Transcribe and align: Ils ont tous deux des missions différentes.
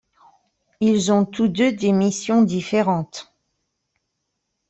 Ils 0.79 1.11
ont 1.11 1.25
tous 1.25 1.47
deux 1.47 1.73
des 1.73 1.91
missions 1.91 2.41
différentes. 2.41 3.31